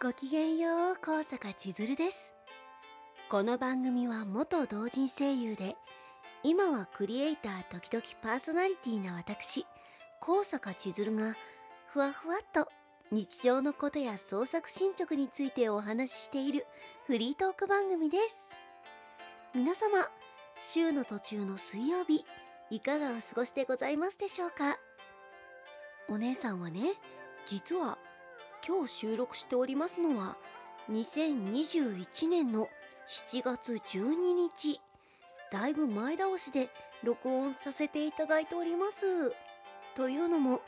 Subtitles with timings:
[0.00, 2.18] ごきげんよう高坂千鶴です。
[3.28, 5.74] この番組は元同人声優で
[6.44, 9.66] 今はクリエイター時々パーソナリティな私
[10.20, 11.34] 高坂千鶴が
[11.88, 12.68] ふわふわっと
[13.10, 16.64] 日常のことや創作進捗についてお話ししている
[17.08, 18.36] フリートーク番組です。
[19.52, 20.08] 皆様
[20.60, 22.24] 週の途中の水曜日
[22.70, 24.78] いかがお過ごしでございますでしょうか？
[26.08, 26.92] お姉さんはね
[27.46, 27.98] 実は
[28.68, 30.36] 今日収録しておりますのは
[30.90, 32.68] 2021年の
[33.08, 34.78] 7月12日。
[35.50, 36.68] だいぶ前倒しで
[37.02, 39.32] 録音させていただいております。
[39.94, 40.60] というのも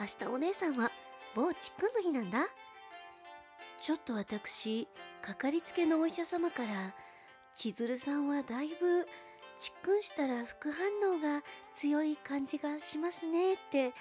[0.00, 0.90] 明日お姉さんは
[1.36, 2.46] 某ちっくんの日なんだ。
[3.78, 4.88] ちょっと私
[5.20, 6.72] かかりつけのお医者様から
[7.52, 9.04] 千鶴さんはだいぶ
[9.58, 11.42] ちっくんしたら副反応が
[11.76, 13.92] 強い感じがしますねって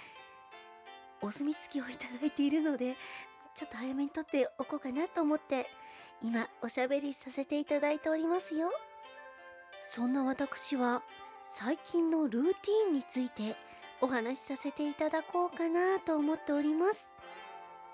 [1.21, 2.95] お墨付きをいただいているので
[3.55, 5.67] ちょっと早めに撮っておこうかなと思って
[6.23, 8.71] 今おしゃべりさせていただいておりますよ。
[9.93, 11.03] そんな私は
[11.45, 13.55] 最近のルーティンについて
[13.99, 17.05] お話しさせていただこうかなと思っております。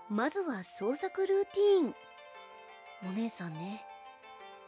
[0.10, 1.96] まずは創作ルーティン。
[3.04, 3.84] お姉さんね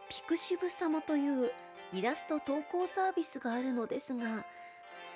[0.10, 1.52] ピクシブ様という
[1.94, 4.46] イラスト投稿サービスがあるのですが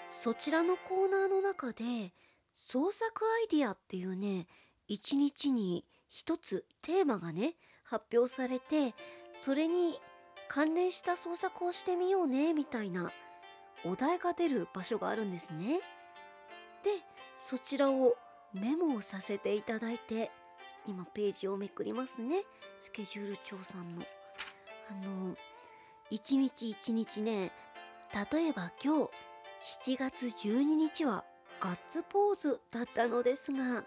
[0.07, 2.13] そちらのコーナーの中で
[2.53, 4.47] 創作アイディアっていうね
[4.93, 8.93] 一日に一つテーマがね発表されて
[9.33, 9.99] それに
[10.47, 13.11] 関連した創作をしてみようねみたいな
[13.83, 15.79] お題が出る場所があるんですね。
[16.83, 16.91] で
[17.33, 18.15] そちらを
[18.53, 20.29] メモをさせていただいて
[20.87, 22.43] 今ページをめくりますね
[22.79, 24.03] スケジュール帳さんの。
[24.91, 25.35] あの
[26.11, 27.51] 一日一日ね
[28.31, 31.23] 例えば今日7月12日は
[31.59, 33.83] ガッツポーズだったのですが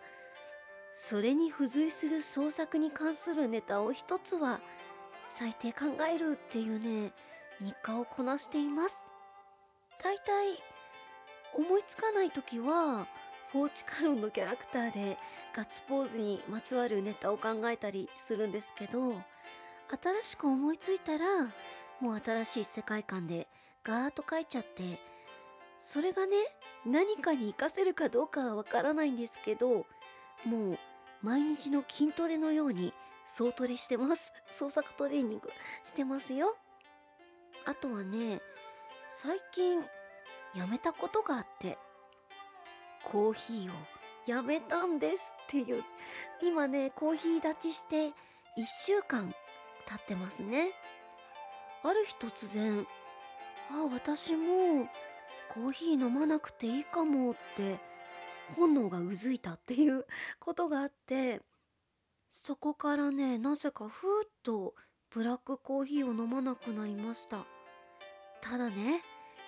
[0.97, 4.61] それに付随する創作に関するネタを一つは
[5.37, 7.13] 最低考えるっていうね
[7.61, 9.03] 日課をこなしています。
[10.03, 10.63] 大体
[11.55, 13.07] 思いつかない時は
[13.53, 15.17] フォーチカロンのキャラクターで
[15.55, 19.21] ガッツポーズにまつわるネタを考えたりするんですけど新
[20.23, 21.27] しく思いついたら
[22.01, 23.47] もう新しい世界観で
[23.85, 25.01] ガーッと書いちゃって
[25.79, 26.37] それがね
[26.85, 29.87] 何かに活かせるかどうかはわからないんですけど
[30.45, 30.79] もう
[31.23, 32.93] 毎日の筋トレのように
[33.25, 34.33] 総トレしてます。
[34.53, 35.51] 創作トレーニング
[35.85, 36.57] してますよ。
[37.65, 38.41] あとはね
[39.09, 39.81] 最近
[40.55, 41.79] やめたことがあって
[43.05, 43.75] コーヒーを
[44.27, 45.85] やめたんですっていう。
[46.43, 48.13] 今ねコーヒー立ちして1
[48.67, 49.35] 週間
[49.87, 50.73] 経ってますね。
[51.83, 52.87] ある日突然
[53.71, 54.89] あ私も
[55.49, 57.79] コーヒー飲まなくていいかもって
[58.55, 60.07] 本能がうずいたっていう
[60.39, 61.41] ことがあって
[62.31, 64.75] そこからねなぜかふーっと
[65.11, 67.47] ブラックコーヒーを飲まなくなりました。
[68.43, 69.03] ただね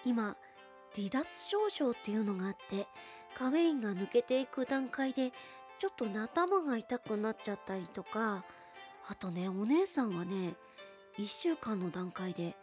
[0.04, 0.36] 今
[0.97, 2.86] 離脱症状っていうのがあって
[3.36, 5.32] カフェインが抜けていく段階で
[5.78, 8.44] ちょっと頭が痛くなっちゃったりとか
[9.09, 10.54] あとねお姉さんはね
[11.19, 12.56] 1週間の段階で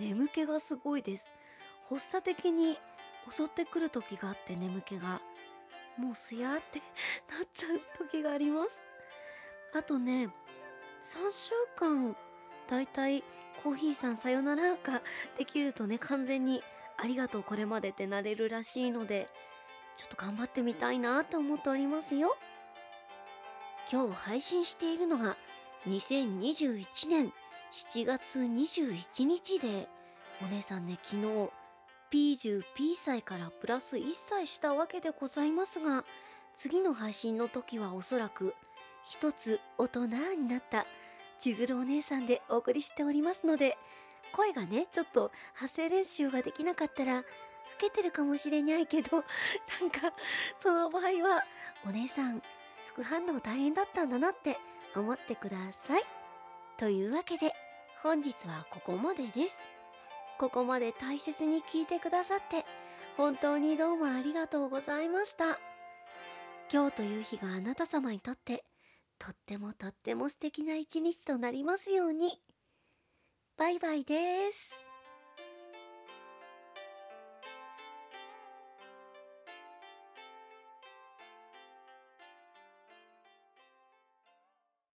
[0.00, 1.26] 眠気がすごいです。
[1.88, 2.78] 発作的に
[3.28, 5.20] 襲ってくる時があって眠気が。
[6.00, 8.82] もうすやってなっちゃう時があります。
[9.74, 10.28] あとね
[11.02, 12.16] 3週間
[12.68, 13.22] だいたい
[13.62, 15.02] コーヒーさんさよならが
[15.36, 16.62] できるとね完全に
[16.96, 19.28] ありがとうこれまでってなれるらしいので
[19.96, 22.36] ちょっと頑張ってみたいなと思っておりますよ。
[23.92, 25.36] 今日配信しているのが
[25.86, 27.32] 2021年
[27.72, 29.88] 7月21日で
[30.42, 31.50] お姉さんね昨日
[32.10, 36.04] P10P 歳からプラス1歳したわけでございますが
[36.56, 38.54] 次の配信の時はおそらく
[39.04, 40.06] 一つ大人
[40.36, 40.86] になった
[41.38, 43.78] 千鶴お姉さんでお送りしておりますので
[44.32, 47.22] 声がねちょっと発声練習ができなかったら老
[47.78, 49.24] けてるかもしれないけど
[49.80, 50.12] なんか
[50.58, 51.44] その場合は
[51.86, 52.42] お姉さん
[52.88, 54.58] 副反応大変だったんだなって
[54.94, 56.02] 思ってください。
[56.76, 57.54] というわけで
[58.02, 59.79] 本日はここまでです。
[60.40, 62.64] ここまで大切に聞いてくださって
[63.18, 65.58] 本当にどうもありがとうございました。
[66.72, 68.64] 今日という日があなた様にとって
[69.18, 72.40] とってもとっても素敵な一日となりますように。
[73.58, 74.89] バイバイです。